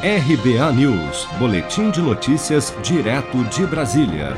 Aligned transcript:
RBA 0.00 0.72
News, 0.74 1.26
Boletim 1.40 1.90
de 1.90 2.00
Notícias, 2.00 2.72
direto 2.84 3.42
de 3.46 3.66
Brasília. 3.66 4.36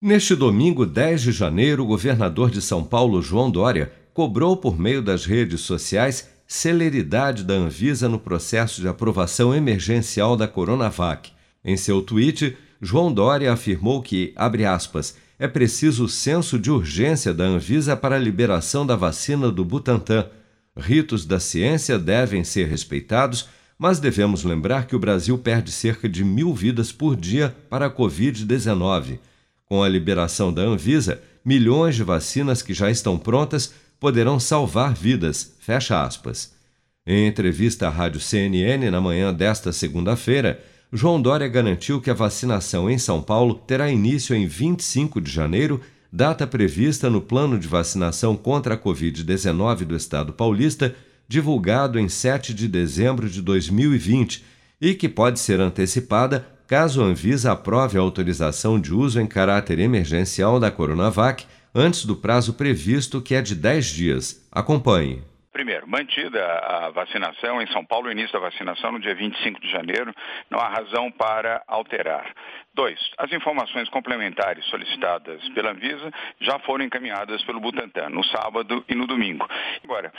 Neste 0.00 0.36
domingo, 0.36 0.86
10 0.86 1.20
de 1.20 1.32
janeiro, 1.32 1.82
o 1.82 1.86
governador 1.86 2.48
de 2.48 2.62
São 2.62 2.84
Paulo, 2.84 3.20
João 3.20 3.50
Dória, 3.50 3.90
cobrou 4.14 4.56
por 4.56 4.78
meio 4.78 5.02
das 5.02 5.26
redes 5.26 5.62
sociais 5.62 6.28
celeridade 6.46 7.42
da 7.42 7.54
Anvisa 7.54 8.08
no 8.08 8.20
processo 8.20 8.80
de 8.80 8.86
aprovação 8.86 9.52
emergencial 9.52 10.36
da 10.36 10.46
Coronavac. 10.46 11.32
Em 11.64 11.76
seu 11.76 12.00
tweet, 12.00 12.56
João 12.80 13.12
Dória 13.12 13.52
afirmou 13.52 14.00
que, 14.00 14.32
abre 14.36 14.64
aspas, 14.64 15.16
é 15.40 15.48
preciso 15.48 16.04
o 16.04 16.08
senso 16.08 16.56
de 16.56 16.70
urgência 16.70 17.34
da 17.34 17.42
Anvisa 17.42 17.96
para 17.96 18.14
a 18.14 18.20
liberação 18.20 18.86
da 18.86 18.94
vacina 18.94 19.50
do 19.50 19.64
Butantan. 19.64 20.28
Ritos 20.76 21.26
da 21.26 21.40
ciência 21.40 21.98
devem 21.98 22.44
ser 22.44 22.68
respeitados 22.68 23.48
mas 23.78 24.00
devemos 24.00 24.42
lembrar 24.42 24.86
que 24.86 24.96
o 24.96 24.98
Brasil 24.98 25.38
perde 25.38 25.70
cerca 25.70 26.08
de 26.08 26.24
mil 26.24 26.52
vidas 26.52 26.90
por 26.90 27.14
dia 27.14 27.54
para 27.70 27.86
a 27.86 27.90
Covid-19. 27.90 29.20
Com 29.64 29.82
a 29.82 29.88
liberação 29.88 30.52
da 30.52 30.62
Anvisa, 30.62 31.22
milhões 31.44 31.94
de 31.94 32.02
vacinas 32.02 32.60
que 32.60 32.74
já 32.74 32.90
estão 32.90 33.16
prontas 33.16 33.72
poderão 34.00 34.40
salvar 34.40 34.94
vidas. 34.94 35.54
Fecha 35.60 36.02
aspas. 36.02 36.52
Em 37.06 37.26
entrevista 37.26 37.86
à 37.86 37.90
Rádio 37.90 38.20
CNN 38.20 38.90
na 38.90 39.00
manhã 39.00 39.32
desta 39.32 39.72
segunda-feira, 39.72 40.60
João 40.92 41.20
Dória 41.20 41.46
garantiu 41.48 42.00
que 42.00 42.10
a 42.10 42.14
vacinação 42.14 42.90
em 42.90 42.98
São 42.98 43.22
Paulo 43.22 43.54
terá 43.54 43.90
início 43.90 44.34
em 44.34 44.46
25 44.46 45.20
de 45.20 45.30
janeiro, 45.30 45.80
data 46.12 46.46
prevista 46.46 47.08
no 47.08 47.20
plano 47.20 47.58
de 47.58 47.68
vacinação 47.68 48.36
contra 48.36 48.74
a 48.74 48.78
Covid-19 48.78 49.84
do 49.84 49.94
Estado 49.94 50.32
paulista 50.32 50.94
divulgado 51.28 51.98
em 51.98 52.08
7 52.08 52.54
de 52.54 52.66
dezembro 52.66 53.28
de 53.28 53.42
2020 53.42 54.42
e 54.80 54.94
que 54.94 55.08
pode 55.08 55.38
ser 55.38 55.60
antecipada 55.60 56.46
caso 56.66 57.02
a 57.02 57.06
Anvisa 57.06 57.52
aprove 57.52 57.98
a 57.98 58.00
autorização 58.00 58.80
de 58.80 58.94
uso 58.94 59.20
em 59.20 59.26
caráter 59.26 59.78
emergencial 59.78 60.58
da 60.58 60.70
Coronavac 60.70 61.44
antes 61.74 62.04
do 62.04 62.16
prazo 62.16 62.54
previsto, 62.54 63.20
que 63.20 63.34
é 63.34 63.42
de 63.42 63.54
10 63.54 63.86
dias. 63.86 64.42
Acompanhe. 64.50 65.22
Primeiro, 65.68 65.86
mantida 65.86 66.42
a 66.60 66.88
vacinação 66.88 67.60
em 67.60 67.66
São 67.66 67.84
Paulo, 67.84 68.08
o 68.08 68.10
início 68.10 68.32
da 68.32 68.38
vacinação 68.38 68.90
no 68.90 68.98
dia 68.98 69.14
25 69.14 69.60
de 69.60 69.70
janeiro, 69.70 70.14
não 70.48 70.58
há 70.58 70.66
razão 70.66 71.10
para 71.12 71.62
alterar. 71.68 72.32
Dois, 72.78 72.98
as 73.18 73.32
informações 73.32 73.88
complementares 73.88 74.64
solicitadas 74.66 75.46
pela 75.48 75.72
Anvisa 75.72 76.12
já 76.40 76.60
foram 76.60 76.84
encaminhadas 76.84 77.42
pelo 77.42 77.58
Butantan 77.58 78.08
no 78.08 78.22
sábado 78.24 78.84
e 78.88 78.94
no 78.94 79.04
domingo. 79.04 79.46
Agora, 79.82 80.12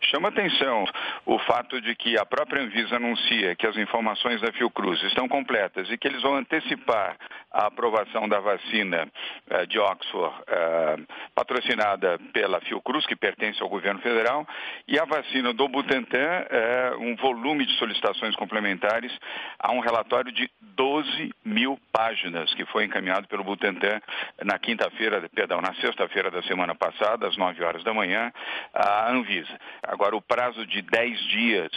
chama 0.00 0.30
atenção 0.30 0.86
o 1.26 1.38
fato 1.40 1.78
de 1.80 1.94
que 1.94 2.18
a 2.18 2.24
própria 2.24 2.62
Anvisa 2.62 2.96
anuncia 2.96 3.54
que 3.54 3.66
as 3.66 3.76
informações 3.76 4.40
da 4.40 4.50
Fiocruz 4.50 5.02
estão 5.02 5.28
completas 5.28 5.90
e 5.90 5.98
que 5.98 6.08
eles 6.08 6.22
vão 6.22 6.36
antecipar 6.36 7.16
a 7.52 7.66
aprovação 7.66 8.26
da 8.26 8.40
vacina 8.40 9.06
uh, 9.50 9.66
de 9.66 9.78
Oxford, 9.78 10.34
uh, 10.40 11.06
patrocinada 11.34 12.18
pela 12.32 12.60
Fiocruz, 12.62 13.04
que 13.06 13.14
pertence 13.14 13.62
ao 13.62 13.68
governo 13.68 14.00
federal, 14.00 14.46
e 14.88 14.95
a 14.98 15.04
vacina 15.04 15.52
do 15.52 15.68
Butantan, 15.68 16.18
uh, 16.18 17.00
um 17.00 17.16
volume 17.16 17.66
de 17.66 17.76
solicitações 17.78 18.34
complementares 18.36 19.12
a 19.58 19.72
um 19.72 19.80
relatório 19.80 20.32
de 20.32 20.50
12 20.60 21.34
mil 21.44 21.78
páginas 21.92 22.52
que 22.54 22.64
foi 22.66 22.84
encaminhado 22.84 23.26
pelo 23.28 23.44
Butantan 23.44 24.00
na 24.44 24.58
quinta-feira, 24.58 25.28
perdão, 25.34 25.60
na 25.60 25.74
sexta-feira 25.74 26.30
da 26.30 26.42
semana 26.42 26.74
passada, 26.74 27.26
às 27.26 27.36
9 27.36 27.64
horas 27.64 27.82
da 27.84 27.94
manhã, 27.94 28.32
à 28.74 29.10
Anvisa. 29.10 29.58
Agora, 29.82 30.16
o 30.16 30.22
prazo 30.22 30.66
de 30.66 30.82
10 30.82 31.20
dias 31.28 31.70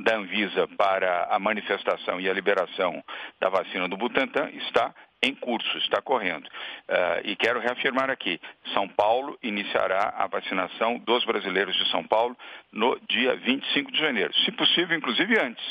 da 0.00 0.16
Anvisa 0.16 0.66
para 0.76 1.28
a 1.30 1.38
manifestação 1.38 2.20
e 2.20 2.28
a 2.28 2.32
liberação 2.32 3.02
da 3.40 3.48
vacina 3.48 3.88
do 3.88 3.96
Butantan 3.96 4.50
está 4.52 4.94
em 5.22 5.34
curso, 5.34 5.76
está 5.78 6.00
correndo. 6.00 6.46
Uh, 6.46 7.20
e 7.24 7.36
quero 7.36 7.60
reafirmar 7.60 8.10
aqui: 8.10 8.40
São 8.72 8.88
Paulo 8.88 9.38
iniciará 9.42 10.14
a 10.16 10.26
vacinação 10.26 10.98
dos 10.98 11.24
brasileiros 11.24 11.76
de 11.76 11.90
São 11.90 12.04
Paulo 12.04 12.36
no 12.72 12.98
dia 13.08 13.36
25 13.36 13.92
de 13.92 13.98
janeiro. 13.98 14.32
Se 14.44 14.52
possível, 14.52 14.96
inclusive 14.96 15.38
antes, 15.40 15.64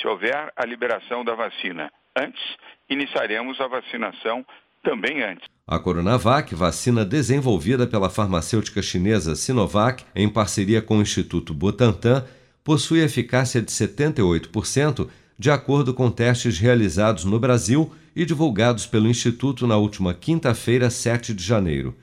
se 0.00 0.06
houver 0.06 0.52
a 0.56 0.64
liberação 0.64 1.24
da 1.24 1.34
vacina 1.34 1.92
antes, 2.16 2.42
iniciaremos 2.88 3.60
a 3.60 3.66
vacinação 3.66 4.44
também 4.82 5.22
antes. 5.22 5.46
A 5.66 5.78
Coronavac, 5.78 6.54
vacina 6.54 7.04
desenvolvida 7.04 7.86
pela 7.86 8.08
farmacêutica 8.08 8.80
chinesa 8.80 9.34
Sinovac 9.34 10.04
em 10.14 10.28
parceria 10.28 10.80
com 10.80 10.98
o 10.98 11.02
Instituto 11.02 11.52
Butantan, 11.52 12.24
possui 12.62 13.00
eficácia 13.00 13.60
de 13.60 13.70
78%, 13.70 15.10
de 15.38 15.50
acordo 15.50 15.92
com 15.92 16.10
testes 16.10 16.58
realizados 16.58 17.24
no 17.24 17.38
Brasil 17.38 17.90
e 18.14 18.24
divulgados 18.24 18.86
pelo 18.86 19.08
Instituto 19.08 19.66
na 19.66 19.76
última 19.76 20.14
quinta-feira, 20.14 20.88
7 20.88 21.34
de 21.34 21.44
janeiro. 21.44 21.94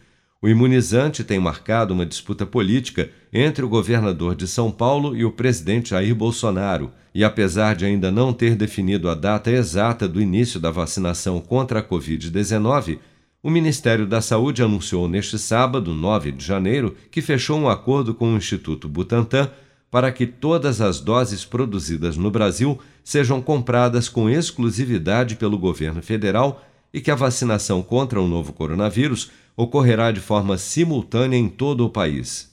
O 0.42 0.50
imunizante 0.50 1.24
tem 1.24 1.40
marcado 1.40 1.94
uma 1.94 2.06
disputa 2.06 2.46
política 2.46 3.10
entre 3.32 3.64
o 3.64 3.70
governador 3.70 4.36
de 4.36 4.46
São 4.46 4.70
Paulo 4.70 5.16
e 5.16 5.24
o 5.24 5.32
presidente 5.32 5.92
Jair 5.92 6.14
Bolsonaro, 6.14 6.92
e 7.16 7.24
apesar 7.24 7.76
de 7.76 7.86
ainda 7.86 8.12
não 8.12 8.34
ter 8.34 8.54
definido 8.56 9.10
a 9.10 9.16
data 9.16 9.50
exata 9.50 10.08
do 10.08 10.22
início 10.22 10.60
da 10.60 10.70
vacinação 10.70 11.40
contra 11.40 11.80
a 11.80 11.84
Covid-19, 11.84 13.00
o 13.42 13.50
Ministério 13.50 14.06
da 14.06 14.22
Saúde 14.22 14.62
anunciou 14.62 15.08
neste 15.08 15.40
sábado, 15.40 15.94
9 15.94 16.32
de 16.34 16.46
janeiro, 16.46 16.96
que 17.10 17.22
fechou 17.22 17.58
um 17.58 17.70
acordo 17.70 18.14
com 18.14 18.34
o 18.34 18.38
Instituto 18.38 18.88
Butantan 18.88 19.50
para 19.94 20.12
que 20.12 20.26
todas 20.26 20.82
as 20.82 21.00
doses 21.00 21.46
produzidas 21.46 22.18
no 22.18 22.32
Brasil 22.32 22.80
sejam 23.04 23.40
compradas 23.40 24.10
com 24.10 24.28
exclusividade 24.28 25.36
pelo 25.36 25.56
governo 25.56 26.02
federal 26.02 26.66
e 26.92 27.00
que 27.00 27.12
a 27.12 27.16
vacinação 27.16 27.84
contra 27.84 28.20
o 28.20 28.28
novo 28.28 28.54
coronavírus 28.54 29.30
ocorrerá 29.56 30.12
de 30.12 30.20
forma 30.20 30.58
simultânea 30.58 31.38
em 31.38 31.48
todo 31.48 31.86
o 31.86 31.92
país. 31.92 32.53